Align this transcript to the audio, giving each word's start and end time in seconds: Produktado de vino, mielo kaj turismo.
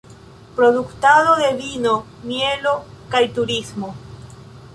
Produktado 0.59 1.35
de 1.41 1.51
vino, 1.59 1.93
mielo 2.31 2.73
kaj 3.17 3.23
turismo. 3.37 3.93